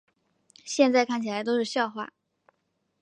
[0.65, 2.11] 现在看起来都是笑话